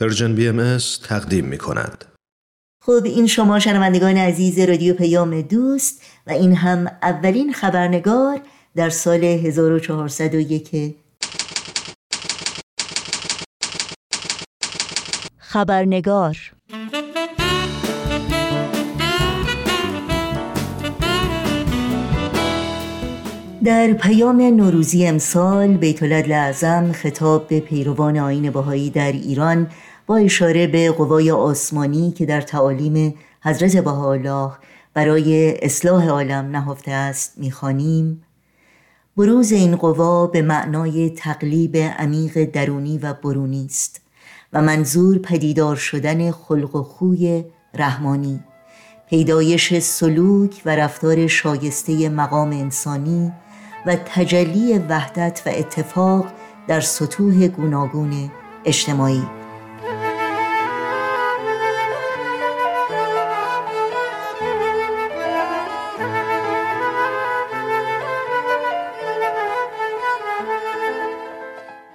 پرژن 0.00 0.34
بی 0.34 0.48
ام 0.48 0.78
تقدیم 1.08 1.44
می 1.44 1.58
کند. 1.58 2.04
خب 2.82 3.02
این 3.04 3.26
شما 3.26 3.58
شنوندگان 3.58 4.16
عزیز 4.16 4.58
رادیو 4.58 4.94
پیام 4.94 5.42
دوست 5.42 6.02
و 6.26 6.30
این 6.30 6.54
هم 6.54 6.86
اولین 7.02 7.52
خبرنگار 7.52 8.40
در 8.76 8.90
سال 8.90 9.24
1401 9.24 10.96
خبرنگار 15.38 16.36
در 23.64 23.92
پیام 23.92 24.40
نوروزی 24.40 25.06
امسال 25.06 25.76
بیت 25.76 26.02
اعظم 26.02 26.92
خطاب 26.92 27.48
به 27.48 27.60
پیروان 27.60 28.18
آین 28.18 28.50
بهایی 28.50 28.90
در 28.90 29.12
ایران 29.12 29.70
با 30.08 30.16
اشاره 30.16 30.66
به 30.66 30.90
قوای 30.90 31.30
آسمانی 31.30 32.10
که 32.10 32.26
در 32.26 32.40
تعالیم 32.40 33.14
حضرت 33.42 33.76
بهاءالله 33.76 34.52
برای 34.94 35.58
اصلاح 35.62 36.08
عالم 36.08 36.44
نهفته 36.56 36.90
است 36.90 37.32
می‌خوانیم. 37.36 38.22
بروز 39.16 39.52
این 39.52 39.76
قوا 39.76 40.26
به 40.26 40.42
معنای 40.42 41.10
تقلیب 41.10 41.76
عمیق 41.76 42.44
درونی 42.44 42.98
و 42.98 43.14
برونی 43.14 43.66
است 43.66 44.00
و 44.52 44.62
منظور 44.62 45.18
پدیدار 45.18 45.76
شدن 45.76 46.30
خلق 46.30 46.76
و 46.76 46.82
خوی 46.82 47.44
رحمانی 47.74 48.40
پیدایش 49.10 49.78
سلوک 49.78 50.62
و 50.64 50.76
رفتار 50.76 51.26
شایسته 51.26 52.08
مقام 52.08 52.50
انسانی 52.50 53.32
و 53.86 53.96
تجلی 53.96 54.78
وحدت 54.78 55.42
و 55.46 55.50
اتفاق 55.54 56.26
در 56.68 56.80
سطوح 56.80 57.48
گوناگون 57.48 58.30
اجتماعی. 58.64 59.37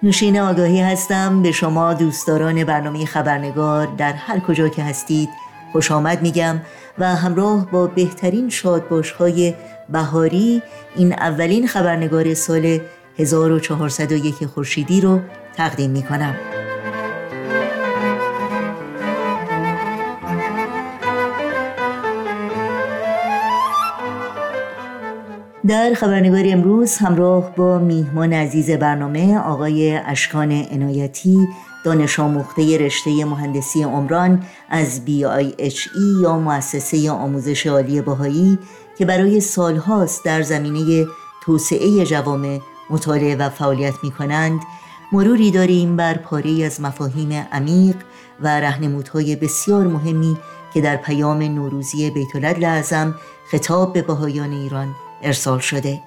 نوشین 0.04 0.40
آگاهی 0.40 0.80
هستم. 0.80 1.42
به 1.42 1.52
شما 1.52 1.94
دوستداران 1.94 2.64
برنامه 2.64 3.04
خبرنگار 3.06 3.86
در 3.86 4.12
هر 4.12 4.40
کجا 4.40 4.68
که 4.68 4.82
هستید 4.82 5.28
خوش 5.72 5.90
آمد 5.90 6.22
میگم 6.22 6.60
و 6.98 7.14
همراه 7.14 7.70
با 7.70 7.86
بهترین 7.86 8.50
شادباشهای 8.50 9.54
بهاری 9.88 10.62
این 10.96 11.12
اولین 11.12 11.66
خبرنگار 11.66 12.34
سال 12.34 12.80
1401 13.18 14.46
خورشیدی 14.46 15.00
رو 15.00 15.20
تقدیم 15.56 15.90
می 15.90 16.02
در 25.68 25.94
خبرنگار 25.94 26.42
امروز 26.46 26.96
همراه 26.96 27.56
با 27.56 27.78
میهمان 27.78 28.32
عزیز 28.32 28.70
برنامه 28.70 29.38
آقای 29.38 29.96
اشکان 29.96 30.52
عنایتی 30.52 31.48
دانش 31.84 32.20
آموخته 32.20 32.78
رشته 32.78 33.24
مهندسی 33.24 33.82
عمران 33.82 34.42
از 34.70 35.00
BIHE 35.06 35.88
یا 36.22 36.38
مؤسسه 36.38 37.10
آموزش 37.10 37.66
عالی 37.66 38.00
بهایی 38.00 38.58
که 38.98 39.04
برای 39.04 39.40
سالهاست 39.40 40.24
در 40.24 40.42
زمینه 40.42 41.06
توسعه 41.42 42.04
جوامع 42.04 42.58
مطالعه 42.90 43.36
و 43.36 43.48
فعالیت 43.48 43.94
می 44.02 44.10
کنند 44.10 44.60
مروری 45.12 45.50
داریم 45.50 45.96
بر 45.96 46.14
پاره 46.14 46.64
از 46.64 46.80
مفاهیم 46.80 47.46
عمیق 47.52 47.96
و 48.40 48.60
رهنمودهای 48.60 49.36
بسیار 49.36 49.86
مهمی 49.86 50.36
که 50.74 50.80
در 50.80 50.96
پیام 50.96 51.42
نوروزی 51.42 52.10
بیت 52.10 52.64
اعظم 52.64 53.14
خطاب 53.50 53.92
به 53.92 54.02
بهایان 54.02 54.52
ایران 54.52 54.94
ارسال 55.24 55.58
شده. 55.58 56.00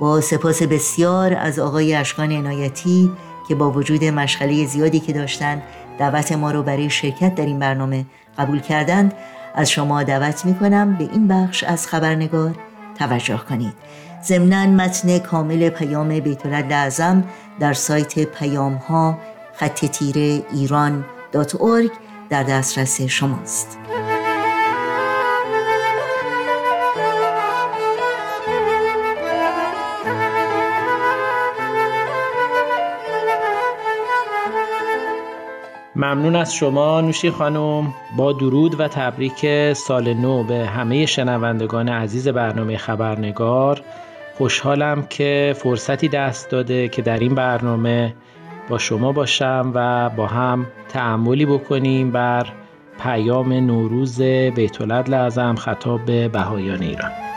با 0.00 0.20
سپاس 0.20 0.62
بسیار 0.62 1.34
از 1.34 1.58
آقای 1.58 1.94
اشکان 1.94 2.32
عنایتی 2.32 3.10
که 3.48 3.54
با 3.54 3.70
وجود 3.70 4.04
مشغله 4.04 4.66
زیادی 4.66 5.00
که 5.00 5.12
داشتند 5.12 5.62
دعوت 5.98 6.32
ما 6.32 6.50
رو 6.50 6.62
برای 6.62 6.90
شرکت 6.90 7.34
در 7.34 7.46
این 7.46 7.58
برنامه 7.58 8.04
قبول 8.38 8.60
کردند 8.60 9.14
از 9.54 9.70
شما 9.70 10.02
دعوت 10.02 10.44
می 10.44 10.54
کنم 10.54 10.94
به 10.94 11.08
این 11.12 11.28
بخش 11.28 11.64
از 11.64 11.86
خبرنگار 11.86 12.54
توجه 12.98 13.38
کنید. 13.48 13.74
ضمنا 14.24 14.66
متن 14.66 15.18
کامل 15.18 15.68
پیام 15.68 16.20
بیت 16.20 16.46
اعظم 16.46 17.24
در 17.60 17.72
سایت 17.72 18.18
پیام 18.18 18.74
ها 18.74 19.18
خط 19.56 19.84
تیره 19.84 20.42
ایران 20.52 21.04
در 22.30 22.42
دسترس 22.42 23.00
شماست. 23.00 23.78
ممنون 35.96 36.36
از 36.36 36.54
شما 36.54 37.00
نوشی 37.00 37.30
خانم. 37.30 37.94
با 38.16 38.32
درود 38.32 38.80
و 38.80 38.88
تبریک 38.88 39.72
سال 39.72 40.14
نو 40.14 40.44
به 40.44 40.66
همه 40.66 41.06
شنوندگان 41.06 41.88
عزیز 41.88 42.28
برنامه 42.28 42.76
خبرنگار. 42.76 43.82
خوشحالم 44.38 45.06
که 45.06 45.54
فرصتی 45.58 46.08
دست 46.08 46.50
داده 46.50 46.88
که 46.88 47.02
در 47.02 47.18
این 47.18 47.34
برنامه 47.34 48.14
با 48.68 48.78
شما 48.78 49.12
باشم 49.12 49.72
و 49.74 50.10
با 50.10 50.26
هم 50.26 50.66
تعملی 50.88 51.46
بکنیم 51.46 52.10
بر 52.10 52.46
پیام 53.02 53.52
نوروز 53.52 54.22
بیت 54.22 54.82
لازم 54.82 55.54
خطاب 55.54 56.04
به 56.04 56.28
بهایان 56.28 56.82
ایران. 56.82 57.33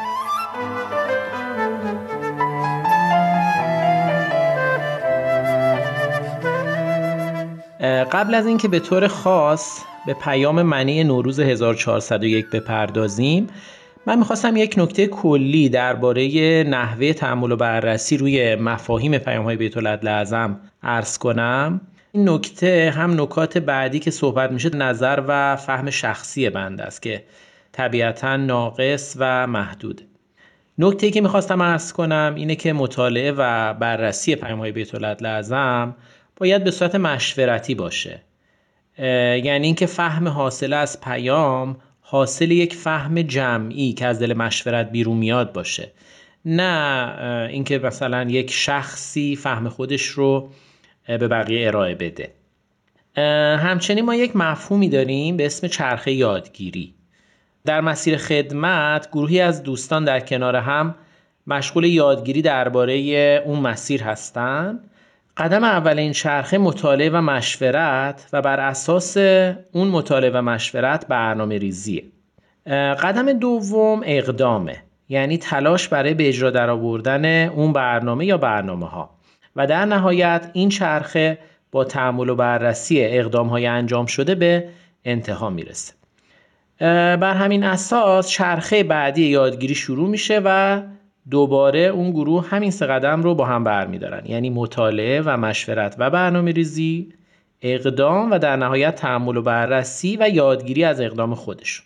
قبل 8.11 8.35
از 8.35 8.45
اینکه 8.45 8.67
به 8.67 8.79
طور 8.79 9.07
خاص 9.07 9.81
به 10.05 10.13
پیام 10.13 10.61
معنی 10.61 11.03
نوروز 11.03 11.39
1401 11.39 12.49
بپردازیم 12.49 13.47
من 14.05 14.19
می‌خواستم 14.19 14.57
یک 14.57 14.75
نکته 14.77 15.07
کلی 15.07 15.69
درباره 15.69 16.63
نحوه 16.63 17.13
تعمل 17.13 17.51
و 17.51 17.55
بررسی 17.55 18.17
روی 18.17 18.55
مفاهیم 18.55 19.17
پیام 19.17 19.43
های 19.43 19.55
بیت 19.55 19.77
لازم 19.77 20.59
عرض 20.83 21.17
کنم. 21.17 21.81
این 22.11 22.29
نکته 22.29 22.93
هم 22.95 23.21
نکات 23.21 23.57
بعدی 23.57 23.99
که 23.99 24.11
صحبت 24.11 24.51
میشه 24.51 24.75
نظر 24.75 25.23
و 25.27 25.55
فهم 25.55 25.89
شخصی 25.89 26.49
بند 26.49 26.81
است 26.81 27.01
که 27.01 27.23
طبیعتا 27.71 28.37
ناقص 28.37 29.15
و 29.19 29.47
محدود. 29.47 30.01
نکته 30.77 31.11
که 31.11 31.21
می‌خواستم 31.21 31.61
عرض 31.61 31.93
کنم 31.93 32.33
اینه 32.37 32.55
که 32.55 32.73
مطالعه 32.73 33.33
و 33.37 33.73
بررسی 33.73 34.35
پیام 34.35 34.59
های 34.59 34.71
بیت 34.71 34.95
لازم 35.21 35.95
باید 36.37 36.63
به 36.63 36.71
صورت 36.71 36.95
مشورتی 36.95 37.75
باشه. 37.75 38.21
یعنی 39.43 39.65
اینکه 39.65 39.85
فهم 39.85 40.27
حاصل 40.27 40.73
از 40.73 41.01
پیام 41.01 41.77
حاصل 42.01 42.51
یک 42.51 42.73
فهم 42.73 43.21
جمعی 43.21 43.93
که 43.93 44.05
از 44.05 44.19
دل 44.19 44.33
مشورت 44.33 44.91
بیرون 44.91 45.17
میاد 45.17 45.53
باشه. 45.53 45.91
نه 46.45 47.47
اینکه 47.49 47.79
مثلا 47.79 48.23
یک 48.23 48.51
شخصی 48.51 49.35
فهم 49.35 49.69
خودش 49.69 50.05
رو 50.05 50.51
به 51.07 51.27
بقیه 51.27 51.67
ارائه 51.67 51.95
بده. 51.95 52.31
همچنین 53.57 54.05
ما 54.05 54.15
یک 54.15 54.35
مفهومی 54.35 54.89
داریم 54.89 55.37
به 55.37 55.45
اسم 55.45 55.67
چرخه 55.67 56.11
یادگیری. 56.11 56.93
در 57.65 57.81
مسیر 57.81 58.17
خدمت 58.17 59.11
گروهی 59.11 59.39
از 59.39 59.63
دوستان 59.63 60.03
در 60.03 60.19
کنار 60.19 60.55
هم 60.55 60.95
مشغول 61.47 61.83
یادگیری 61.83 62.41
درباره 62.41 62.93
اون 63.45 63.59
مسیر 63.59 64.03
هستند 64.03 64.89
قدم 65.37 65.63
اول 65.63 65.99
این 65.99 66.11
چرخه 66.11 66.57
مطالعه 66.57 67.09
و 67.09 67.21
مشورت 67.21 68.29
و 68.33 68.41
بر 68.41 68.59
اساس 68.59 69.17
اون 69.72 69.87
مطالعه 69.87 70.31
و 70.34 70.41
مشورت 70.41 71.07
برنامه 71.07 71.57
ریزیه. 71.57 72.03
قدم 73.01 73.34
دوم 73.34 74.01
اقدامه 74.05 74.84
یعنی 75.09 75.37
تلاش 75.37 75.87
برای 75.87 76.13
به 76.13 76.28
اجرا 76.28 76.49
درآوردن 76.49 77.47
اون 77.47 77.73
برنامه 77.73 78.25
یا 78.25 78.37
برنامه 78.37 78.85
ها 78.85 79.09
و 79.55 79.67
در 79.67 79.85
نهایت 79.85 80.49
این 80.53 80.69
چرخه 80.69 81.37
با 81.72 81.83
تعمل 81.83 82.29
و 82.29 82.35
بررسی 82.35 83.03
اقدام 83.03 83.47
های 83.47 83.66
انجام 83.66 84.05
شده 84.05 84.35
به 84.35 84.69
انتها 85.05 85.49
می‌رسه. 85.49 85.93
بر 87.17 87.33
همین 87.33 87.63
اساس 87.63 88.29
چرخه 88.29 88.83
بعدی 88.83 89.25
یادگیری 89.25 89.75
شروع 89.75 90.09
میشه 90.09 90.41
و 90.45 90.81
دوباره 91.32 91.79
اون 91.79 92.12
گروه 92.12 92.50
همین 92.50 92.72
سه 92.72 92.85
قدم 92.85 93.24
رو 93.24 93.35
با 93.35 93.46
هم 93.46 93.64
برمیدارن. 93.64 94.26
یعنی 94.26 94.50
مطالعه 94.50 95.22
و 95.26 95.38
مشورت 95.38 95.96
و 96.00 96.09
برنامه 96.09 96.52
ریزی 96.52 97.14
اقدام 97.62 98.32
و 98.32 98.40
در 98.40 98.56
نهایت 98.56 98.96
تحمل 98.96 99.38
و 99.38 99.41
بررسی 99.41 100.18
و 100.20 100.29
یادگیری 100.29 100.84
از 100.84 101.02
اقدام 101.02 101.35
خودشون. 101.35 101.85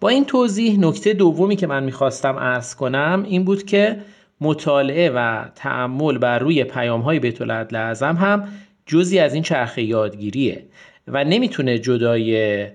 با 0.00 0.08
این 0.08 0.24
توضیح 0.24 0.78
نکته 0.80 1.12
دومی 1.12 1.56
که 1.56 1.66
من 1.66 1.84
می‌خواستم 1.84 2.36
ارز 2.36 2.74
کنم 2.74 3.24
این 3.28 3.44
بود 3.44 3.62
که 3.62 3.96
مطالعه 4.40 5.10
و 5.10 5.44
تعمل 5.54 6.18
بر 6.18 6.38
روی 6.38 6.64
پیام 6.64 7.00
های 7.00 7.18
بیت 7.18 7.42
اعظم 7.74 8.16
هم 8.16 8.48
جزی 8.86 9.18
از 9.18 9.34
این 9.34 9.42
چرخه 9.42 9.82
یادگیریه 9.82 10.64
و 11.08 11.24
نمی‌تونه 11.24 11.78
جدای 11.78 12.66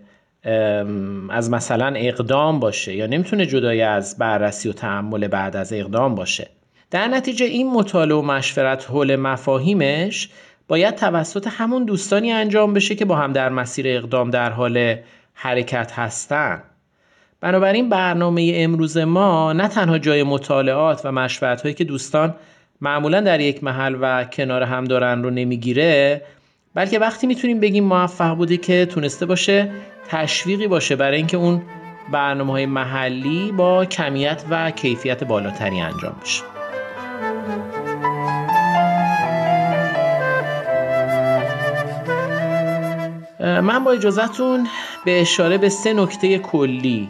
از 1.30 1.50
مثلا 1.51 1.94
اقدام 1.95 2.60
باشه 2.60 2.95
یا 2.95 3.06
نمی‌تونه 3.06 3.45
جدای 3.45 3.81
از 3.81 4.18
بررسی 4.18 4.69
و 4.69 4.74
تحمل 4.74 5.28
بعد 5.28 5.56
از 5.56 5.74
اقدام 5.74 6.16
باشه. 6.16 6.50
در 6.92 7.07
نتیجه 7.07 7.45
این 7.45 7.72
مطالعه 7.72 8.18
و 8.18 8.22
مشورت 8.22 8.90
حول 8.90 9.16
مفاهیمش 9.16 10.30
باید 10.68 10.95
توسط 10.95 11.48
همون 11.51 11.86
دوستانی 11.86 12.31
انجام 12.31 12.74
بشه 12.74 12.95
که 12.95 13.06
با 13.06 13.16
هم 13.16 13.34
در 13.34 13.50
مسیر 13.50 13.88
اقدام 13.88 14.30
در 14.30 14.50
حال 14.50 14.95
حرکت 15.34 15.92
هستن. 15.95 16.63
بنابراین 17.42 17.89
برنامه 17.89 18.51
امروز 18.56 18.98
ما 18.98 19.54
نه 19.54 19.68
تنها 19.68 19.98
جای 19.98 20.24
مطالعات 20.24 21.01
و 21.04 21.12
مشورت 21.12 21.62
هایی 21.62 21.75
که 21.75 21.84
دوستان 21.84 22.36
معمولا 22.81 23.22
در 23.22 23.39
یک 23.39 23.63
محل 23.63 23.98
و 24.01 24.24
کنار 24.24 24.63
هم 24.63 24.84
دارن 24.84 25.24
رو 25.24 25.30
نمی‌گیره 25.30 26.22
بلکه 26.75 27.00
وقتی 27.00 27.28
می‌تونیم 27.28 27.60
بگیم 27.60 27.84
موفق 27.84 28.36
بوده 28.36 28.58
که 28.58 28.86
تونسته 28.86 29.25
باشه 29.25 29.72
تشویقی 30.10 30.68
باشه 30.68 30.96
برای 30.96 31.18
اینکه 31.18 31.38
اون 31.38 31.62
برنامه 32.12 32.52
های 32.52 32.66
محلی 32.66 33.52
با 33.52 33.86
کمیت 33.86 34.44
و 34.50 34.72
کیفیت 34.72 35.24
بالاتری 35.24 35.80
انجام 35.80 36.16
بشه. 36.22 36.44
من 43.40 43.84
با 43.84 43.92
اجازهتون 43.92 44.68
به 45.06 45.22
اشاره 45.22 45.58
به 45.58 45.70
سه 45.70 45.94
نکته 45.94 46.40
کلی 46.40 47.10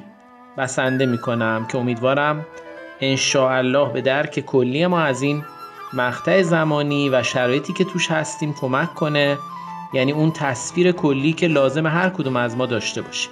بسنده 0.58 1.06
می‌کنم 1.06 1.66
که 1.72 1.78
امیدوارم 1.78 2.46
الله 3.36 3.94
به 3.94 4.02
درک 4.02 4.40
کلی 4.40 4.88
ما 4.88 5.00
از 5.00 5.22
این 5.22 5.44
مقطع 5.94 6.42
زمانی 6.42 7.10
و 7.10 7.24
شرایطی 7.24 7.74
که 7.74 7.84
توش 7.84 8.12
هستیم 8.12 8.54
کمک 8.54 8.94
کنه. 8.94 9.38
یعنی 9.94 10.12
اون 10.12 10.32
تصویر 10.32 10.92
کلی 10.92 11.34
که 11.34 11.48
لازم 11.48 11.88
هر 11.88 12.10
کدوم 12.10 12.36
از 12.36 12.58
ما 12.58 12.66
داشته 12.66 13.02
باشیم. 13.02 13.32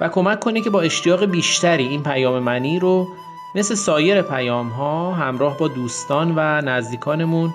و 0.00 0.08
کمک 0.08 0.40
کنه 0.40 0.60
که 0.60 0.70
با 0.70 0.80
اشتیاق 0.80 1.24
بیشتری 1.24 1.88
این 1.88 2.02
پیام 2.02 2.42
منی 2.42 2.78
رو 2.78 3.08
مثل 3.54 3.74
سایر 3.74 4.22
پیام 4.22 4.68
ها 4.68 5.14
همراه 5.14 5.58
با 5.58 5.68
دوستان 5.68 6.32
و 6.36 6.60
نزدیکانمون 6.60 7.54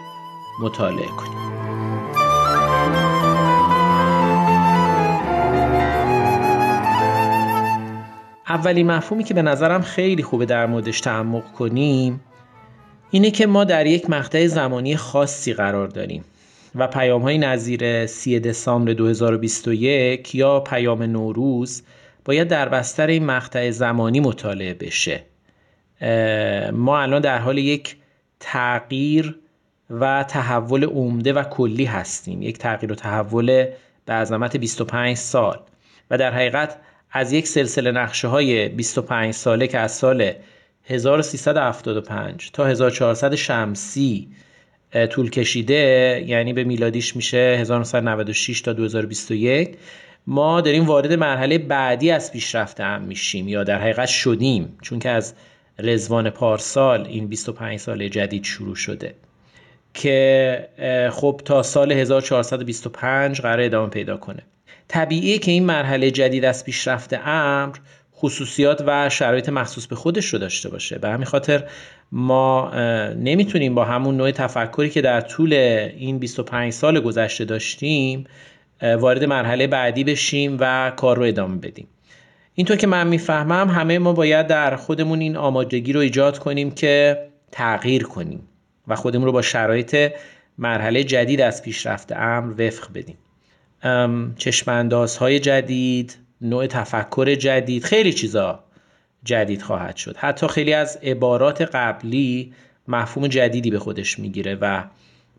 مطالعه 0.61 1.07
کنیم. 1.07 1.43
اولین 8.49 8.91
مفهومی 8.91 9.23
که 9.23 9.33
به 9.33 9.41
نظرم 9.41 9.81
خیلی 9.81 10.23
خوبه 10.23 10.45
در 10.45 10.65
موردش 10.65 11.01
تعمق 11.01 11.51
کنیم 11.51 12.21
اینه 13.11 13.31
که 13.31 13.47
ما 13.47 13.63
در 13.63 13.85
یک 13.85 14.09
مقطع 14.09 14.47
زمانی 14.47 14.95
خاصی 14.95 15.53
قرار 15.53 15.87
داریم. 15.87 16.23
و 16.75 16.87
پیام 16.87 17.21
های 17.21 17.37
نظیر 17.37 18.05
3 18.05 18.39
دسامبر 18.39 18.93
2021 18.93 20.35
یا 20.35 20.59
پیام 20.59 21.03
نوروز 21.03 21.83
باید 22.25 22.47
در 22.47 22.69
بستر 22.69 23.07
این 23.07 23.25
مقطع 23.25 23.69
زمانی 23.71 24.19
مطالعه 24.19 24.73
بشه. 24.73 25.23
ما 26.71 27.01
الان 27.01 27.21
در 27.21 27.37
حال 27.39 27.57
یک 27.57 27.95
تغییر 28.39 29.35
و 29.89 30.23
تحول 30.23 30.83
عمده 30.83 31.33
و 31.33 31.43
کلی 31.43 31.85
هستیم. 31.85 32.41
یک 32.41 32.57
تغییر 32.57 32.91
و 32.91 32.95
تحول 32.95 33.67
به 34.05 34.13
عظمت 34.13 34.57
25 34.57 35.17
سال. 35.17 35.59
و 36.11 36.17
در 36.17 36.31
حقیقت 36.31 36.77
از 37.11 37.33
یک 37.33 37.47
سلسله 37.47 37.91
نقشه 37.91 38.27
های 38.27 38.69
25 38.69 39.33
ساله 39.33 39.67
که 39.67 39.79
از 39.79 39.91
سال 39.91 40.33
1375 40.85 42.51
تا 42.51 42.65
1400 42.65 43.35
شمسی 43.35 44.27
طول 44.93 45.29
کشیده 45.29 46.23
یعنی 46.27 46.53
به 46.53 46.63
میلادیش 46.63 47.15
میشه 47.15 47.57
1996 47.59 48.61
تا 48.61 48.73
2021 48.73 49.77
ما 50.27 50.61
داریم 50.61 50.85
وارد 50.85 51.13
مرحله 51.13 51.57
بعدی 51.57 52.11
از 52.11 52.31
پیشرفت 52.31 52.81
هم 52.81 53.01
میشیم 53.01 53.47
یا 53.47 53.63
در 53.63 53.81
حقیقت 53.81 54.07
شدیم 54.07 54.77
چون 54.81 54.99
که 54.99 55.09
از 55.09 55.33
رزوان 55.79 56.29
پارسال 56.29 57.07
این 57.07 57.27
25 57.27 57.79
سال 57.79 58.07
جدید 58.07 58.43
شروع 58.43 58.75
شده 58.75 59.15
که 59.93 61.09
خب 61.11 61.41
تا 61.45 61.63
سال 61.63 61.91
1425 61.91 63.41
قرار 63.41 63.61
ادامه 63.61 63.89
پیدا 63.89 64.17
کنه. 64.17 64.43
طبیعیه 64.87 65.37
که 65.37 65.51
این 65.51 65.65
مرحله 65.65 66.11
جدید 66.11 66.45
از 66.45 66.65
پیشرفت 66.65 67.13
امر 67.13 67.75
خصوصیات 68.23 68.83
و 68.87 69.09
شرایط 69.09 69.49
مخصوص 69.49 69.87
به 69.87 69.95
خودش 69.95 70.25
رو 70.25 70.39
داشته 70.39 70.69
باشه. 70.69 70.97
به 70.97 71.09
همین 71.09 71.25
خاطر 71.25 71.63
ما 72.11 72.71
نمی‌تونیم 73.13 73.75
با 73.75 73.85
همون 73.85 74.17
نوع 74.17 74.31
تفکری 74.31 74.89
که 74.89 75.01
در 75.01 75.21
طول 75.21 75.53
این 75.53 76.19
25 76.19 76.73
سال 76.73 76.99
گذشته 76.99 77.45
داشتیم 77.45 78.27
وارد 78.99 79.23
مرحله 79.23 79.67
بعدی 79.67 80.03
بشیم 80.03 80.57
و 80.59 80.91
کار 80.95 81.17
رو 81.17 81.23
ادامه 81.23 81.57
بدیم. 81.57 81.87
اینطور 82.55 82.77
که 82.77 82.87
من 82.87 83.07
می‌فهمم 83.07 83.69
همه 83.69 83.99
ما 83.99 84.13
باید 84.13 84.47
در 84.47 84.75
خودمون 84.75 85.19
این 85.19 85.37
آمادگی 85.37 85.93
رو 85.93 85.99
ایجاد 85.99 86.39
کنیم 86.39 86.71
که 86.71 87.23
تغییر 87.51 88.03
کنیم 88.03 88.47
و 88.87 88.95
خودمون 88.95 89.25
رو 89.25 89.31
با 89.31 89.41
شرایط 89.41 90.11
مرحله 90.57 91.03
جدید 91.03 91.41
از 91.41 91.63
پیشرفت 91.63 92.11
امر 92.11 92.61
وفق 92.61 92.87
بدیم. 92.93 93.17
چشماندازهای 94.35 95.39
جدید 95.39 96.17
نوع 96.43 96.67
تفکر 96.67 97.35
جدید 97.35 97.83
خیلی 97.83 98.13
چیزا 98.13 98.63
جدید 99.23 99.61
خواهد 99.61 99.95
شد. 99.95 100.17
حتی 100.17 100.47
خیلی 100.47 100.73
از 100.73 100.97
عبارات 101.03 101.61
قبلی 101.61 102.53
مفهوم 102.87 103.27
جدیدی 103.27 103.71
به 103.71 103.79
خودش 103.79 104.19
می‌گیره 104.19 104.55
و 104.55 104.83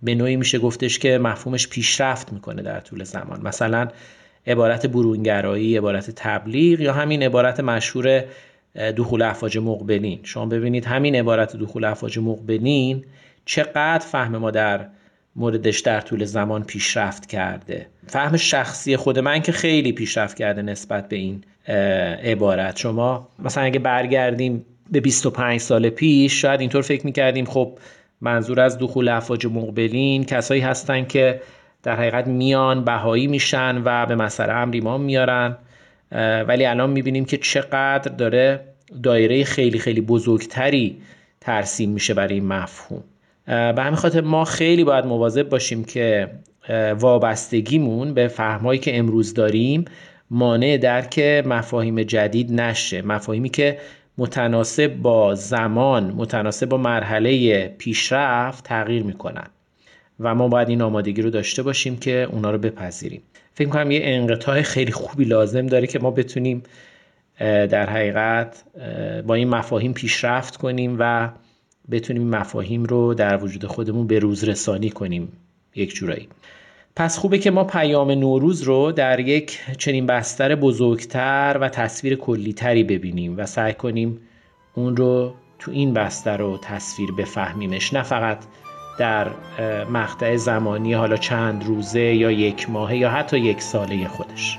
به 0.03 0.15
نوعی 0.15 0.37
میشه 0.37 0.59
گفتش 0.59 0.99
که 0.99 1.19
مفهومش 1.19 1.69
پیشرفت 1.69 2.33
می‌کنه 2.33 2.63
در 2.63 2.81
طول 2.81 3.05
زمان. 3.05 3.41
مثلا 3.43 3.89
عبارت 4.47 4.87
برونگرایی 4.87 5.77
عبارت 5.77 6.11
تبلیغ 6.11 6.81
یا 6.81 6.93
همین 6.93 7.23
عبارت 7.23 7.61
مشهور 7.61 8.25
دخول 8.97 9.23
افواج 9.23 9.59
مقبلین. 9.59 10.21
شما 10.23 10.47
ببینید 10.47 10.85
همین 10.85 11.15
عبارت 11.15 11.57
دخول 11.57 11.85
افواج 11.85 12.19
مقبلین 12.19 13.05
چقدر 13.45 13.99
فهم 13.99 14.37
ما 14.37 14.51
در 14.51 14.87
موردش 15.37 15.81
در 15.81 16.01
طول 16.01 16.25
زمان 16.25 16.65
پیشرفت 16.65 17.27
کرده. 17.27 17.87
فهم 18.07 18.37
شخصی 18.37 18.97
خود 18.97 19.19
من 19.19 19.43
که 19.43 19.53
خیلی 19.53 19.93
پیشرفت 19.93 20.37
کرده 20.37 20.63
نسبت 20.63 21.09
به 21.09 21.17
این 21.17 21.45
عبارت. 22.25 22.77
شما 22.77 23.29
مثلا 23.39 23.65
اگه 23.65 23.79
برگردیم 23.79 24.67
به 24.91 25.01
25 25.01 25.61
سال 25.61 25.91
پیش 25.91 26.43
شاید 26.43 26.61
اینطور 26.61 26.83
فکر 26.83 27.07
می‌کردیم 27.07 27.45
خب 27.45 27.79
منظور 28.21 28.61
از 28.61 28.79
دخول 28.79 29.09
افواج 29.09 29.47
مقبلین 29.47 30.25
کسایی 30.25 30.61
هستن 30.61 31.05
که 31.05 31.41
در 31.83 31.97
حقیقت 31.97 32.27
میان 32.27 32.85
بهایی 32.85 33.27
میشن 33.27 33.83
و 33.85 34.07
به 34.07 34.15
مسئله 34.15 34.53
امر 34.53 34.75
ایمان 34.75 35.01
میارن. 35.01 35.57
ولی 36.49 36.65
الان 36.67 36.91
می‌بینیم 36.91 37.25
که 37.25 37.37
چقدر 37.37 38.13
داره 38.19 38.61
دایره 39.03 39.45
خیلی 39.45 39.79
خیلی 39.79 40.01
بزرگتری 40.01 40.99
ترسیم 41.41 41.91
میشه 41.91 42.15
برای 42.15 42.35
این 42.35 42.47
مفهوم. 42.47 43.05
به 43.47 43.75
همین 43.79 43.95
خاطر 43.95 44.21
ما 44.21 44.45
خیلی 44.45 44.85
باید 44.85 45.07
مواظب 45.07 45.49
باشیم 45.49 45.85
که 45.85 46.31
وابستگیمون 46.99 48.15
به 48.15 48.29
فهمایی 48.29 48.81
که 48.81 48.99
امروز 48.99 49.35
داریم 49.35 49.85
مانع 50.31 50.77
درک 50.77 51.19
مفاهیم 51.47 52.03
جدید 52.03 52.53
نشه. 52.53 53.03
مفاهیمی 53.03 53.49
که 53.49 53.79
متناسب 54.19 54.95
با 54.95 55.35
زمان 55.35 56.13
متناسب 56.17 56.69
با 56.69 56.77
مرحله 56.77 57.69
پیشرفت 57.79 58.65
تغییر 58.65 59.03
می‌کنن. 59.03 59.47
و 60.21 60.35
ما 60.35 60.49
باید 60.49 60.69
این 60.69 60.83
آمادگی 60.83 61.23
رو 61.23 61.31
داشته 61.31 61.63
باشیم 61.63 61.97
که 61.97 62.29
اونا 62.33 62.51
رو 62.51 62.59
بپذیریم. 62.59 63.23
فکر 63.55 63.69
کنم 63.69 63.91
یه 63.91 64.01
انقطاع 64.03 64.63
خیلی 64.63 64.93
خوبی 64.93 65.25
لازم 65.25 65.67
داره 65.67 65.87
که 65.87 65.99
ما 65.99 66.11
بتونیم 66.11 66.63
در 67.41 67.91
حقیقت 67.91 68.65
با 69.27 69.35
این 69.35 69.49
مفاهیم 69.49 69.93
پیشرفت 69.93 70.57
کنیم 70.57 70.97
و 70.99 71.29
بتونیم 71.91 72.29
مفاهیم 72.29 72.85
رو 72.85 73.15
در 73.15 73.45
وجود 73.45 73.65
خودمون 73.67 74.07
به 74.07 74.19
روز 74.19 74.45
رسانی 74.45 74.91
کنیم 74.91 75.33
یک 75.75 75.95
جورایی. 75.95 76.29
پس 76.97 77.19
خوبه 77.19 77.39
که 77.39 77.51
ما 77.51 77.65
پیام 77.65 78.11
نوروز 78.11 78.63
رو 78.63 78.93
در 78.93 79.21
یک 79.21 79.61
چنین 79.79 80.07
بستر 80.07 80.55
بزرگتر 80.55 81.59
و 81.61 81.69
تصویر 81.69 82.17
کلیتری 82.17 82.85
ببینیم 82.85 83.39
و 83.39 83.47
سعی 83.47 83.75
کنیم 83.75 84.21
اون 84.75 84.97
رو 84.97 85.35
تو 85.59 85.71
این 85.71 85.95
بستر 85.95 86.37
رو 86.37 86.59
تصویر 86.63 87.13
بفهمیمش. 87.13 87.93
نه 87.93 88.03
فقط 88.03 88.39
در 88.99 89.29
مقطع 89.85 90.37
زمانی 90.37 90.95
حالا 90.95 91.17
چند 91.17 91.65
روزه 91.65 92.01
یا 92.01 92.31
یک 92.31 92.71
ماهه 92.71 92.97
یا 92.97 93.11
حتی 93.11 93.39
یک 93.39 93.63
ساله 93.63 94.09
خودش. 94.09 94.59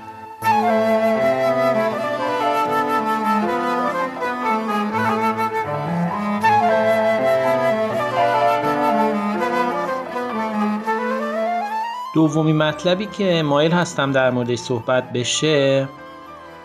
دومی 12.16 12.52
مطلبی 12.52 13.06
که 13.06 13.42
مایل 13.42 13.72
هستم 13.72 14.12
در 14.12 14.30
موردش 14.30 14.58
صحبت 14.58 15.12
بشه 15.12 15.88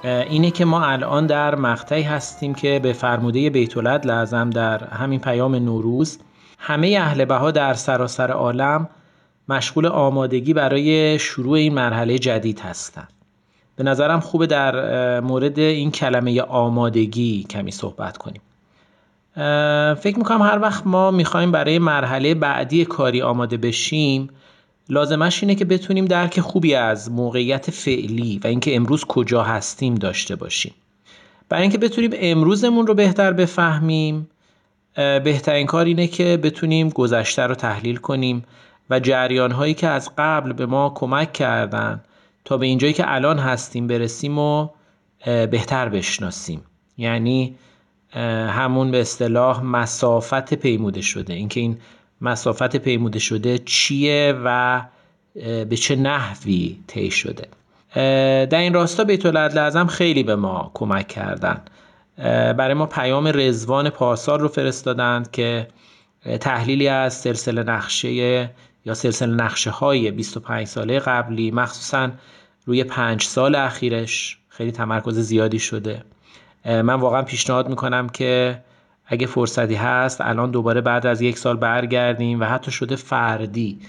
اینه 0.03 0.51
که 0.51 0.65
ما 0.65 0.85
الان 0.85 1.25
در 1.25 1.55
مقطعی 1.55 2.01
هستیم 2.01 2.53
که 2.53 2.79
به 2.83 2.93
فرموده 2.93 3.49
بیت 3.49 3.77
لازم 3.77 4.49
در 4.49 4.83
همین 4.83 5.19
پیام 5.19 5.55
نوروز 5.55 6.19
همه 6.59 6.97
اهل 7.01 7.25
بها 7.25 7.51
در 7.51 7.73
سراسر 7.73 8.31
عالم 8.31 8.89
مشغول 9.49 9.85
آمادگی 9.85 10.53
برای 10.53 11.19
شروع 11.19 11.53
این 11.53 11.73
مرحله 11.73 12.19
جدید 12.19 12.59
هستن. 12.59 13.07
به 13.75 13.83
نظرم 13.83 14.19
خوبه 14.19 14.47
در 14.47 15.19
مورد 15.19 15.59
این 15.59 15.91
کلمه 15.91 16.41
آمادگی 16.41 17.43
کمی 17.49 17.71
صحبت 17.71 18.17
کنیم. 18.17 18.41
فکر 19.95 20.17
می‌کنم 20.17 20.41
هر 20.41 20.59
وقت 20.59 20.87
ما 20.87 21.11
می‌خوایم 21.11 21.51
برای 21.51 21.79
مرحله 21.79 22.35
بعدی 22.35 22.85
کاری 22.85 23.21
آماده 23.21 23.57
بشیم 23.57 24.29
لازمش 24.91 25.43
اینه 25.43 25.55
که 25.55 25.65
بتونیم 25.65 26.05
درک 26.05 26.39
خوبی 26.39 26.75
از 26.75 27.11
موقعیت 27.11 27.71
فعلی 27.71 28.39
و 28.43 28.47
اینکه 28.47 28.75
امروز 28.75 29.05
کجا 29.05 29.43
هستیم 29.43 29.95
داشته 29.95 30.35
باشیم. 30.35 30.73
برای 31.49 31.61
اینکه 31.61 31.77
بتونیم 31.77 32.11
امروزمون 32.13 32.87
رو 32.87 32.93
بهتر 32.93 33.33
بفهمیم 33.33 34.29
بهترین 34.95 35.67
کار 35.67 35.85
اینه 35.85 36.07
که 36.07 36.37
بتونیم 36.37 36.89
گذشته 36.89 37.41
رو 37.41 37.55
تحلیل 37.55 37.97
کنیم 37.97 38.43
و 38.89 38.99
جریان 38.99 39.51
هایی 39.51 39.73
که 39.73 39.87
از 39.87 40.09
قبل 40.17 40.53
به 40.53 40.65
ما 40.65 40.91
کمک 40.95 41.33
کردن 41.33 42.03
تا 42.45 42.57
به 42.57 42.65
اینجایی 42.65 42.93
که 42.93 43.03
الان 43.13 43.39
هستیم 43.39 43.87
برسیم 43.87 44.39
و 44.39 44.69
بهتر 45.25 45.89
بشناسیم. 45.89 46.61
یعنی 46.97 47.55
همون 48.49 48.91
به 48.91 49.01
اصطلاح 49.01 49.63
مسافت 49.63 50.53
پیموده 50.53 51.01
شده. 51.01 51.33
اینکه 51.33 51.59
این 51.59 51.77
مسافت 52.21 52.75
پیموده 52.75 53.19
شده 53.19 53.57
چیه 53.57 54.33
و 54.45 54.81
به 55.69 55.75
چه 55.79 55.95
نحوی 55.95 56.79
طی 56.87 57.11
شده. 57.11 57.47
در 58.45 58.59
این 58.59 58.73
راستا 58.73 59.03
بیت 59.03 59.25
العدل 59.25 59.85
خیلی 59.85 60.23
به 60.23 60.35
ما 60.35 60.71
کمک 60.73 61.07
کردن. 61.07 61.61
برای 62.53 62.73
ما 62.73 62.85
پیام 62.85 63.27
رزوان 63.27 63.89
پارسال 63.89 64.39
رو 64.39 64.47
فرستادند 64.47 65.31
که 65.31 65.67
تحلیلی 66.39 66.87
از 66.87 67.13
سلسله 67.13 67.63
نقشه 67.63 68.11
یا 68.85 68.93
سلسله 68.93 69.35
نقشه 69.35 69.69
های 69.69 70.11
25 70.11 70.67
ساله 70.67 70.99
قبلی 70.99 71.51
مخصوصا 71.51 72.11
روی 72.65 72.83
پنج 72.83 73.23
سال 73.23 73.55
اخیرش 73.55 74.37
خیلی 74.49 74.71
تمرکز 74.71 75.19
زیادی 75.19 75.59
شده. 75.59 76.03
من 76.65 76.93
واقعا 76.93 77.21
پیشنهاد 77.21 77.69
می‌کنم 77.69 78.09
که 78.09 78.61
اگه 79.11 79.27
فرصتی 79.27 79.75
هست 79.75 80.21
الان 80.21 80.51
دوباره 80.51 80.81
بعد 80.81 81.07
از 81.07 81.21
یک 81.21 81.37
سال 81.37 81.57
برگردیم 81.57 82.39
و 82.39 82.43
حتی 82.43 82.71
شده 82.71 82.95
فردی 82.95 83.79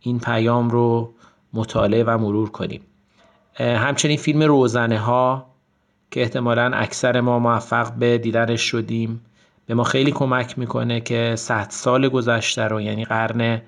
این 0.00 0.18
پیام 0.20 0.70
رو 0.70 1.12
مطالعه 1.52 2.04
و 2.04 2.18
مرور 2.18 2.50
کنیم. 2.50 2.80
همچنین 3.58 4.16
فیلم 4.16 4.42
روزنه 4.42 4.98
ها 4.98 5.46
که 6.10 6.22
احتمالا 6.22 6.70
اکثر 6.74 7.20
ما 7.20 7.38
موفق 7.38 7.92
به 7.92 8.18
دیدنش 8.18 8.62
شدیم 8.62 9.20
به 9.66 9.74
ما 9.74 9.84
خیلی 9.84 10.12
کمک 10.12 10.58
می‌کنه 10.58 11.00
که 11.00 11.34
صد 11.36 11.66
سال 11.70 12.08
گذشته 12.08 12.62
رو 12.62 12.80
یعنی 12.80 13.04
قرن 13.04 13.62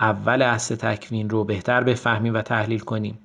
اول 0.00 0.42
اصل 0.42 0.74
تکوین 0.74 1.30
رو 1.30 1.44
بهتر 1.44 1.82
بفهمیم 1.82 2.34
و 2.34 2.42
تحلیل 2.42 2.80
کنیم. 2.80 3.18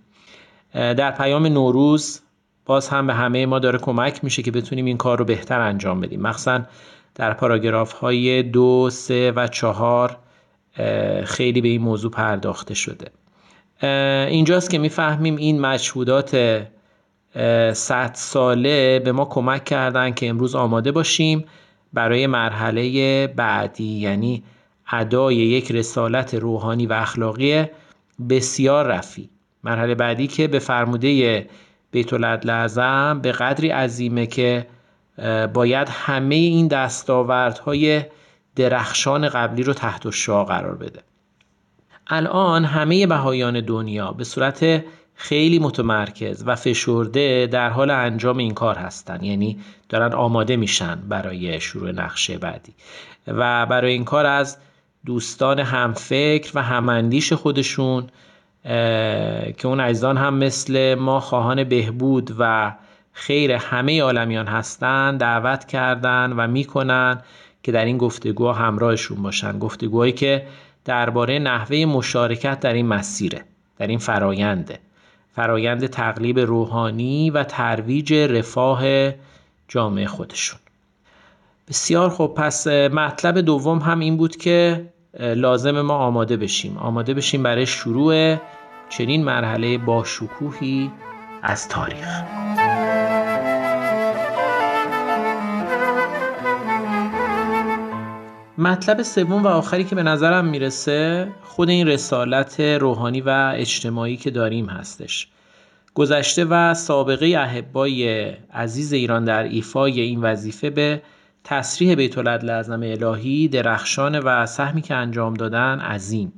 در 0.74 1.12
پیام 1.12 1.46
نوروز 1.46 2.22
باز 2.66 2.90
هم 2.90 3.08
به 3.08 3.14
همه 3.14 3.46
ما 3.46 3.60
داره 3.60 3.80
کمک 3.80 4.24
میشه 4.24 4.42
که 4.42 4.52
بتونیم 4.52 4.86
این 4.86 4.98
کار 4.98 5.20
رو 5.20 5.26
بهتر 5.26 5.60
انجام 5.60 6.02
بدیم. 6.02 6.22
مخصوصا 6.22 6.62
در 7.16 7.34
پاراگراف 7.34 7.94
های 7.94 8.44
دو، 8.44 8.90
سه 8.92 9.32
و 9.36 9.48
چهار 9.48 10.18
خیلی 11.26 11.62
به 11.62 11.68
این 11.68 11.82
موضوع 11.82 12.12
پرداخته 12.12 12.74
شده. 12.74 13.12
اینجاست 14.28 14.70
که 14.70 14.78
می‌فهمیم 14.78 15.36
این 15.36 15.62
مشهودات 15.62 16.36
صد 17.74 18.12
ساله 18.14 19.00
به 19.00 19.12
ما 19.12 19.26
کمک 19.26 19.64
کردن 19.64 20.12
که 20.14 20.30
امروز 20.30 20.56
آماده 20.56 20.92
باشیم 20.92 21.46
برای 21.94 22.28
مرحله 22.28 23.28
بعدی 23.28 24.00
یعنی 24.00 24.44
ادای 24.92 25.36
یک 25.36 25.72
رسالت 25.72 26.36
روحانی 26.36 26.86
و 26.86 26.94
اخلاقی 26.94 27.66
بسیار 28.30 28.88
رفی. 28.88 29.30
مرحله 29.64 29.96
بعدی 29.96 30.28
که 30.28 30.48
به 30.48 30.60
فرموده 30.60 31.48
بیت 31.92 32.14
اعظم 32.14 33.20
به 33.22 33.32
قدری 33.32 33.70
عظیمه 33.70 34.28
که 34.28 34.68
باید 35.54 35.90
همه 35.92 36.36
این 36.36 36.68
دستاوردهای 36.68 38.04
درخشان 38.56 39.30
قبلی 39.30 39.64
رو 39.64 39.74
تحت 39.74 40.10
شعا 40.10 40.44
قرار 40.44 40.76
بده. 40.76 41.00
الان 42.08 42.66
همه 42.66 43.08
بهایان 43.08 43.62
دنیا 43.62 44.12
به 44.12 44.24
صورت 44.24 44.84
خیلی 45.16 45.60
متمرکز 45.60 46.44
و 46.46 46.56
فشرده 46.56 47.48
در 47.52 47.70
حال 47.70 47.92
انجام 47.92 48.38
این 48.38 48.54
کار 48.54 48.76
هستن. 48.76 49.24
یعنی 49.24 49.60
دارن 49.90 50.14
آماده 50.14 50.56
میشن 50.56 50.96
برای 51.10 51.60
شروع 51.60 51.92
نقشه 51.92 52.38
بعدی. 52.38 52.74
و 53.28 53.66
برای 53.66 53.92
این 53.92 54.06
کار 54.06 54.26
از 54.26 54.58
دوستان 55.06 55.60
همفکر 55.60 56.52
و 56.56 56.64
هماندیش 56.64 57.34
خودشون 57.34 58.08
که 59.58 59.66
اون 59.68 59.80
عزیزان 59.80 60.18
هم 60.18 60.34
مثل 60.34 60.96
ما 60.96 61.20
خواهان 61.20 61.64
بهبود 61.64 62.36
و 62.40 62.74
خیر 63.18 63.52
همه 63.52 64.02
عالمیان 64.02 64.48
هستند 64.48 65.20
دعوت 65.20 65.66
کردن 65.66 66.34
و 66.34 66.48
می‌کنن 66.48 67.22
که 67.64 67.72
در 67.72 67.86
این 67.86 67.98
گفتگوها 67.98 68.54
همراهشون 68.54 69.24
باشن. 69.24 69.60
گفتگوهایی 69.60 70.12
که 70.12 70.48
درباره 70.86 71.40
نحوه 71.40 71.86
مشارکت 71.86 72.60
در 72.60 72.74
این 72.74 72.88
مسیره 72.88 73.42
در 73.78 73.88
این 73.88 74.00
فراینده 74.00 74.80
فرایند 75.36 75.86
تقلیب 75.86 76.40
روحانی 76.40 77.30
و 77.30 77.44
ترویج 77.44 78.14
رفاه 78.14 79.12
جامعه 79.68 80.08
خودشون. 80.08 80.60
بسیار 81.68 82.10
خب 82.10 82.34
پس 82.38 82.68
مطلب 82.68 83.42
دوم 83.42 83.80
هم 83.80 84.00
این 84.00 84.18
بود 84.18 84.36
که 84.36 84.86
لازم 85.20 85.82
ما 85.82 85.94
آماده 85.94 86.38
بشیم. 86.38 86.78
آماده 86.78 87.14
بشیم 87.14 87.44
برای 87.44 87.66
شروع 87.66 88.36
چنین 88.90 89.24
مرحله 89.24 89.78
با 89.78 90.04
شکوهی 90.04 90.92
از 91.44 91.68
تاریخ. 91.68 92.08
مطلب 98.58 99.02
سوم 99.02 99.44
و 99.44 99.48
آخری 99.48 99.84
که 99.84 99.96
به 99.96 100.04
نظرم 100.04 100.46
می‌رسه 100.46 101.28
خود 101.44 101.70
این 101.70 101.88
رسالت 101.88 102.60
روحانی 102.60 103.22
و 103.22 103.52
اجتماعی 103.56 104.18
که 104.18 104.32
داریم 104.32 104.66
هستش. 104.66 105.28
گذشته 105.94 106.46
و 106.46 106.74
سابقه 106.74 107.26
احبای 107.26 108.30
عزیز 108.54 108.94
ایران 108.94 109.26
در 109.26 109.44
ایفای 109.44 110.02
این 110.02 110.22
وظیفه 110.22 110.70
به 110.70 111.02
تصریح 111.44 111.96
بیت 111.96 112.18
الاعظم 112.18 112.84
الهی 112.84 113.48
درخشان 113.48 114.20
و 114.20 114.46
سهمی 114.46 114.82
که 114.82 114.96
انجام 114.96 115.34
دادن 115.34 115.80
عظیم. 115.80 116.34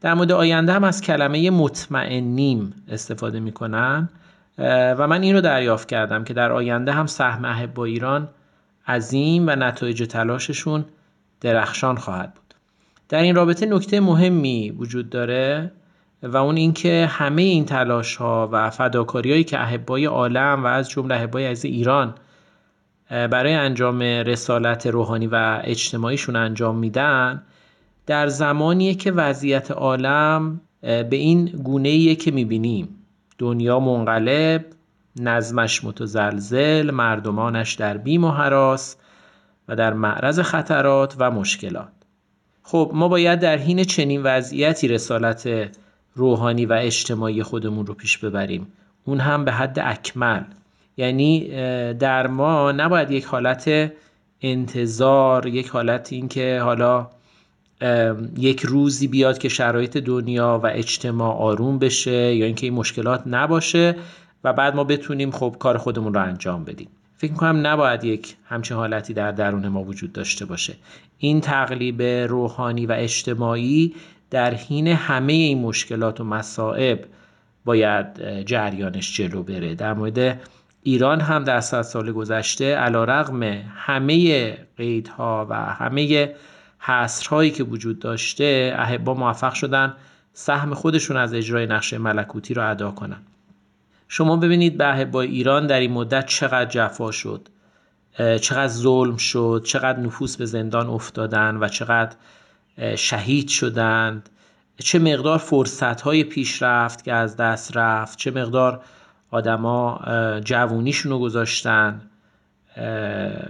در 0.00 0.14
مورد 0.14 0.32
آینده 0.32 0.72
هم 0.72 0.84
از 0.84 1.00
کلمه 1.02 1.50
مطمئنیم 1.50 2.74
استفاده 2.88 3.40
می‌کنن 3.40 4.08
و 4.58 5.06
من 5.06 5.22
این 5.22 5.34
رو 5.34 5.40
دریافت 5.40 5.88
کردم 5.88 6.24
که 6.24 6.34
در 6.34 6.52
آینده 6.52 6.92
هم 6.92 7.06
سهم 7.06 7.44
احبا 7.44 7.84
ایران 7.84 8.28
عظیم 8.88 9.48
و 9.48 9.50
نتایج 9.50 10.02
تلاششون 10.02 10.84
درخشان 11.40 11.96
خواهد 11.96 12.34
بود. 12.34 12.54
در 13.08 13.22
این 13.22 13.34
رابطه 13.34 13.66
نکته 13.66 14.00
مهمی 14.00 14.70
وجود 14.70 15.10
داره 15.10 15.72
و 16.22 16.36
اون 16.36 16.56
اینکه 16.56 17.06
همه 17.10 17.42
این 17.42 17.64
تلاش 17.64 18.16
ها 18.16 18.48
و 18.52 18.70
فداکاری 18.70 19.30
هایی 19.30 19.44
که 19.44 19.60
احبای 19.60 20.04
عالم 20.04 20.64
و 20.64 20.66
از 20.66 20.90
جمله 20.90 21.14
احبای 21.14 21.46
از 21.46 21.64
ایران 21.64 22.14
برای 23.10 23.54
انجام 23.54 24.02
رسالت 24.02 24.86
روحانی 24.86 25.26
و 25.26 25.60
اجتماعیشون 25.64 26.36
انجام 26.36 26.76
میدن 26.76 27.42
در 28.06 28.28
زمانیه 28.28 28.94
که 28.94 29.12
وضعیت 29.12 29.70
عالم 29.70 30.60
به 30.80 31.08
این 31.10 31.44
گونه 31.44 32.14
که 32.14 32.30
می‌بینیم. 32.30 32.88
دنیا 33.38 33.80
منقلب 33.80 34.64
نظمش 35.16 35.84
متزلزل 35.84 36.90
مردمانش 36.90 37.74
در 37.74 37.96
بیم 37.96 38.24
و 38.24 38.30
حراس 38.30 38.96
و 39.68 39.76
در 39.76 39.92
معرض 39.92 40.40
خطرات 40.40 41.14
و 41.18 41.30
مشکلات. 41.30 41.92
خب 42.62 42.90
ما 42.94 43.08
باید 43.08 43.40
در 43.40 43.58
حین 43.58 43.84
چنین 43.84 44.22
وضعیتی 44.22 44.88
رسالت 44.88 45.70
روحانی 46.14 46.66
و 46.66 46.72
اجتماعی 46.72 47.42
خودمون 47.42 47.86
رو 47.86 47.94
پیش 47.94 48.18
ببریم. 48.18 48.72
اون 49.04 49.20
هم 49.20 49.44
به 49.44 49.52
حد 49.52 49.78
اکمل. 49.78 50.42
یعنی 50.96 51.48
در 51.94 52.26
ما 52.26 52.72
نباید 52.72 53.10
یک 53.10 53.24
حالت 53.24 53.92
انتظار 54.42 55.46
یک 55.46 55.68
حالت 55.68 56.12
این 56.12 56.28
که 56.28 56.60
حالا 56.62 57.10
یک 58.36 58.60
روزی 58.60 59.06
بیاد 59.06 59.38
که 59.38 59.48
شرایط 59.48 59.96
دنیا 59.96 60.60
و 60.62 60.66
اجتماع 60.66 61.34
آروم 61.34 61.78
بشه 61.78 62.34
یا 62.34 62.46
اینکه 62.46 62.66
این 62.66 62.74
مشکلات 62.74 63.22
نباشه 63.26 63.96
و 64.44 64.52
بعد 64.52 64.74
ما 64.74 64.84
بتونیم 64.84 65.30
خب 65.30 65.56
کار 65.58 65.78
خودمون 65.78 66.14
رو 66.14 66.22
انجام 66.22 66.64
بدیم. 66.64 66.88
فکر 67.16 67.32
می‌کنم 67.32 67.66
نباید 67.66 68.04
یک 68.04 68.36
همچین 68.48 68.76
حالتی 68.76 69.14
در 69.14 69.32
درون 69.32 69.68
ما 69.68 69.82
وجود 69.82 70.12
داشته 70.12 70.44
باشه. 70.44 70.74
این 71.18 71.40
تقلیب 71.40 72.02
روحانی 72.02 72.86
و 72.86 72.92
اجتماعی 72.92 73.94
در 74.30 74.54
حین 74.54 74.86
همه 74.86 75.32
این 75.32 75.60
مشکلات 75.60 76.20
و 76.20 76.24
مصائب 76.24 77.04
باید 77.64 78.40
جریانش 78.44 79.16
جلو 79.16 79.42
بره. 79.42 79.74
در 79.74 79.94
مورد 79.94 80.40
ایران 80.82 81.20
هم 81.20 81.44
در 81.44 81.60
صد 81.60 81.82
سال 81.82 82.12
گذشته 82.12 82.74
علا 82.74 83.04
رغم 83.04 83.42
همه 83.76 84.52
قیدها 84.76 85.46
و 85.50 85.54
همه 85.54 86.34
حصرهایی 86.78 87.50
که 87.50 87.64
وجود 87.64 87.98
داشته 87.98 88.74
احبا 88.78 89.14
موفق 89.14 89.54
شدن 89.54 89.94
سهم 90.32 90.74
خودشون 90.74 91.16
از 91.16 91.34
اجرای 91.34 91.66
نقشه 91.66 91.98
ملکوتی 91.98 92.54
رو 92.54 92.70
ادا 92.70 92.90
کنن. 92.90 93.22
شما 94.08 94.36
ببینید 94.36 94.78
به 94.78 95.04
با 95.04 95.22
ایران 95.22 95.66
در 95.66 95.80
این 95.80 95.92
مدت 95.92 96.26
چقدر 96.26 96.70
جفا 96.70 97.10
شد 97.10 97.48
چقدر 98.18 98.68
ظلم 98.68 99.16
شد 99.16 99.62
چقدر 99.64 99.98
نفوس 99.98 100.36
به 100.36 100.46
زندان 100.46 100.86
افتادن 100.86 101.56
و 101.56 101.68
چقدر 101.68 102.16
شهید 102.96 103.48
شدند. 103.48 104.28
چه 104.78 104.98
مقدار 104.98 105.38
فرصت 105.38 106.00
های 106.00 106.24
پیشرفت 106.24 107.04
که 107.04 107.12
از 107.12 107.36
دست 107.36 107.76
رفت 107.76 108.18
چه 108.18 108.30
مقدار 108.30 108.80
آدما 109.30 110.00
جوونیشون 110.44 111.12
رو 111.12 111.18
گذاشتن 111.18 112.00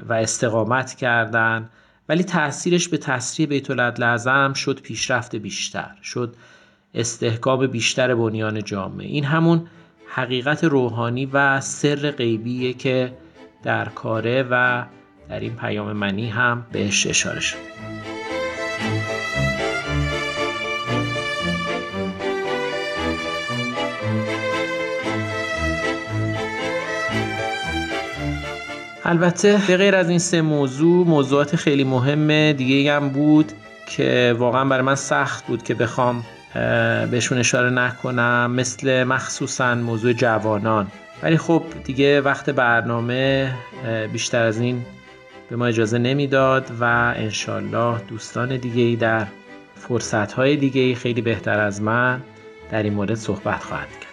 و 0.09 0.13
استقامت 0.13 0.95
کردن. 0.95 1.69
ولی 2.09 2.25
تاثیرش 2.25 2.89
به 2.89 2.99
تسریع 2.99 3.49
بیت 3.49 3.71
لازم 3.71 4.53
شد 4.53 4.81
پیشرفت 4.81 5.37
بیشتر 5.37 5.95
شد 6.03 6.37
استحکام 6.95 7.67
بیشتر 7.67 8.15
بنیان 8.15 8.65
جامعه. 8.65 9.07
این 9.07 9.25
همون 9.25 9.67
حقیقت 10.09 10.65
روحانی 10.65 11.27
و 11.27 11.61
سر 11.61 12.11
غیبیه 12.11 12.73
که 12.73 13.13
در 13.63 13.89
کاره 13.89 14.47
و 14.51 14.85
در 15.29 15.41
این 15.41 15.57
پیام 15.57 15.93
منی 15.93 16.29
هم 16.31 16.67
بهش 16.73 17.07
اشاره 17.07 17.41
شد. 17.41 17.59
البته 29.05 29.61
به 29.69 29.77
غیر 29.77 29.95
از 29.97 30.09
این 30.09 30.19
سه 30.19 30.43
موضوع 30.43 31.07
موضوعات 31.07 31.57
خیلی 31.57 31.85
مهم 31.85 32.53
دیگه 32.53 32.93
هم 32.93 33.09
بود 33.09 33.53
که 33.89 34.37
واقعا 34.39 34.65
برای 34.65 34.83
من 34.83 34.95
سخت 34.95 35.47
بود 35.47 35.63
که 35.63 35.75
بخوام 35.75 36.25
بهشون 37.11 37.39
اشاره 37.39 37.71
نکنم 37.71 38.51
مثل 38.51 39.05
مخصوصا 39.05 39.75
موضوع 39.75 40.13
جوانان. 40.13 40.87
ولی 41.23 41.37
خب 41.37 41.63
دیگه 41.85 42.21
وقت 42.21 42.51
برنامه 42.51 43.53
بیشتر 44.13 44.43
از 44.43 44.61
این 44.61 44.85
به 45.51 45.57
ما 45.57 45.67
اجازه 45.67 45.99
نمی‌داد 45.99 46.71
و 46.81 46.85
انشالله 47.17 47.99
دوستان 48.09 48.57
دیگه 48.57 48.83
ای 48.83 48.97
در 48.97 49.27
فرصت 49.75 50.33
های 50.33 50.57
دیگه 50.57 50.81
ای 50.81 50.95
خیلی 50.95 51.21
بهتر 51.21 51.61
از 51.61 51.83
من 51.83 52.21
در 52.71 52.83
این 52.83 52.95
مورد 52.95 53.15
صحبت 53.15 53.63
خواهد 53.63 53.89
کرد. 53.89 54.13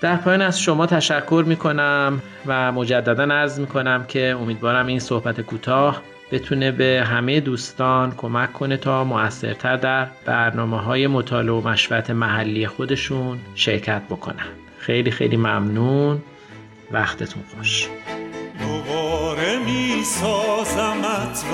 در 0.00 0.16
پایان 0.16 0.42
از 0.42 0.60
شما 0.60 0.86
تشکر 0.86 1.44
می 1.46 1.56
کنم 1.56 2.22
و 2.46 2.72
مجددا 2.72 3.22
عرض 3.22 3.60
می 3.60 3.66
کنم 3.66 4.04
که 4.08 4.36
امیدوارم 4.40 4.86
این 4.86 4.98
صحبت 4.98 5.40
کوتاه 5.40 6.02
بتونه 6.32 6.70
به 6.70 7.04
همه 7.06 7.40
دوستان 7.40 8.14
کمک 8.16 8.52
کنه 8.52 8.76
تا 8.76 9.04
موثرتر 9.04 9.76
در 9.76 10.08
برنامه 10.24 10.80
های 10.80 11.06
مطالعه 11.06 11.54
و 11.54 11.68
مشورت 11.68 12.10
محلی 12.10 12.66
خودشون 12.66 13.38
شرکت 13.54 14.02
بکنن. 14.10 14.46
خیلی 14.78 15.10
خیلی 15.10 15.36
ممنون. 15.36 16.22
وقتتون 16.92 17.42
خوش. 17.56 17.88
دوباره 18.60 19.58
می 19.58 20.04
سازمت 20.04 21.44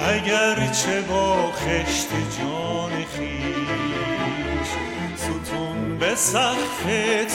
اگر 0.00 0.54
چه 0.54 1.00
با 1.08 1.52
خشت 1.52 2.08
جان 2.38 2.90
خیش 2.90 4.68
ستون 5.16 5.98
به 5.98 6.14
سقف 6.14 6.84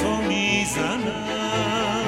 تو 0.01 0.21
می‌زنم. 0.21 2.00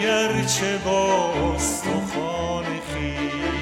اگر 0.00 0.44
چه 0.44 0.78
با 0.78 1.32
استخوان 1.54 2.64
خیش 2.64 3.59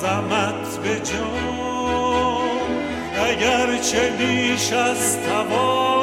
سازمت 0.00 0.78
به 0.82 1.00
جان 1.00 2.44
اگر 3.26 3.78
چه 3.78 4.10
بیش 4.10 4.72
از 4.72 5.18
توان 5.20 5.93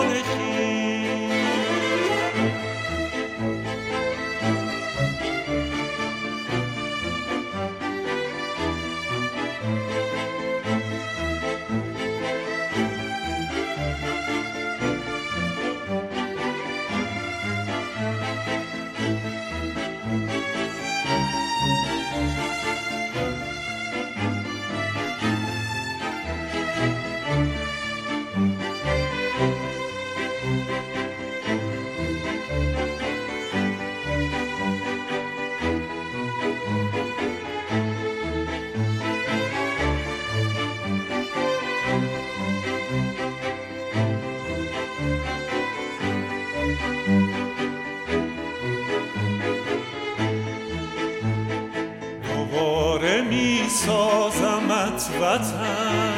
وطن 55.31 56.13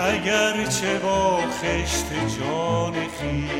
اگر 0.00 0.66
چه 0.66 0.98
با 0.98 1.40
خشت 1.40 2.06
جان 2.12 2.92
خیش 2.92 3.50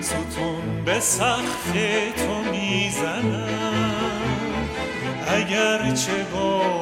ستون 0.00 0.84
به 0.84 1.00
سخت 1.00 1.72
تو 2.16 2.50
می‌زنم 2.50 4.22
اگر 5.28 5.90
چه 5.90 6.24
با 6.32 6.81